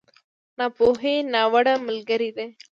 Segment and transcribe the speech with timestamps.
[0.57, 2.47] ناپوهي، ناوړه ملګری دی.